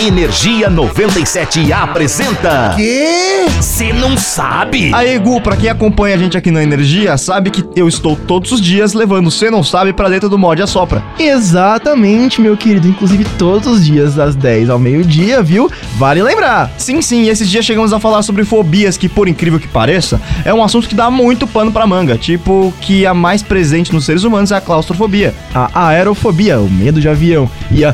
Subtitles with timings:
[0.00, 2.74] Energia 97 apresenta.
[2.76, 3.46] Quê?
[3.60, 4.94] Você não sabe?
[4.94, 8.52] Aí, Gu, pra quem acompanha a gente aqui na Energia, sabe que eu estou todos
[8.52, 11.02] os dias levando Você Não Sabe pra dentro do mod Assopra.
[11.18, 12.86] Exatamente, meu querido.
[12.86, 15.68] Inclusive todos os dias, das 10 ao meio-dia, viu?
[15.96, 16.70] Vale lembrar.
[16.78, 20.20] Sim, sim, e esses dias chegamos a falar sobre fobias, que por incrível que pareça,
[20.44, 22.16] é um assunto que dá muito pano pra manga.
[22.16, 25.34] Tipo, que a mais presente nos seres humanos é a claustrofobia.
[25.52, 27.50] A aerofobia, o medo de avião.
[27.72, 27.92] E a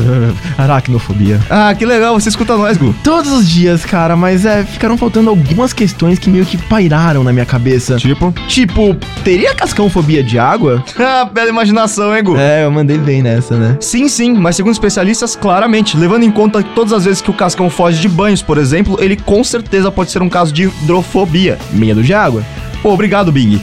[0.56, 1.41] aracnofobia.
[1.50, 2.94] Ah, que legal, você escuta nós, Gu.
[3.04, 7.32] Todos os dias, cara, mas é, ficaram faltando algumas questões que meio que pairaram na
[7.32, 7.96] minha cabeça.
[7.96, 8.32] Tipo?
[8.48, 10.82] Tipo, teria cascão-fobia de água?
[11.04, 12.36] Ah, bela imaginação, hein, Gu?
[12.36, 13.76] É, eu mandei bem nessa, né?
[13.80, 17.34] Sim, sim, mas segundo especialistas, claramente, levando em conta que todas as vezes que o
[17.34, 21.58] cascão foge de banhos, por exemplo, ele com certeza pode ser um caso de hidrofobia.
[21.72, 22.42] Medo de água.
[22.82, 23.60] Obrigado, Big.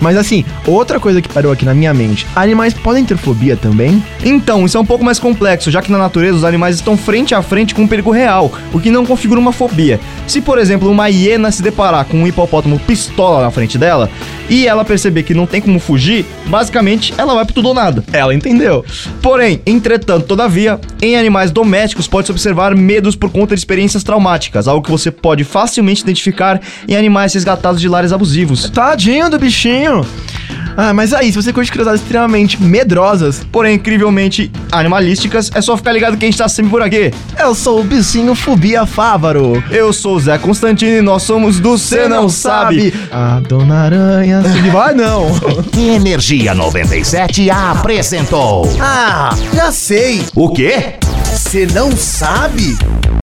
[0.00, 4.02] Mas assim, outra coisa que parou aqui na minha mente: animais podem ter fobia também?
[4.24, 7.34] Então, isso é um pouco mais complexo, já que na natureza os animais estão frente
[7.34, 10.00] a frente com um perigo real, o que não configura uma fobia.
[10.26, 14.10] Se, por exemplo, uma hiena se deparar com um hipopótamo pistola na frente dela
[14.48, 18.04] e ela perceber que não tem como fugir, basicamente ela vai pro tudo ou nada.
[18.12, 18.84] Ela entendeu.
[19.22, 24.84] Porém, entretanto, todavia, em animais domésticos pode-se observar medos por conta de experiências traumáticas, algo
[24.84, 28.53] que você pode facilmente identificar em animais resgatados de lares abusivos.
[28.72, 30.04] Tadinho do bichinho.
[30.76, 35.92] Ah, mas aí, se você curte curiosidades extremamente medrosas, porém incrivelmente animalísticas, é só ficar
[35.92, 37.12] ligado que a gente tá sempre por aqui.
[37.38, 39.62] Eu sou o bichinho Fobia Fávaro.
[39.70, 42.92] Eu sou o Zé Constantino e nós somos do Cê Não, Sabe.
[43.12, 45.26] A Dona Aranha se vai não.
[45.78, 48.68] Energia 97 apresentou.
[48.80, 50.24] Ah, já sei.
[50.34, 50.94] O quê?
[51.24, 52.76] Você não sabe?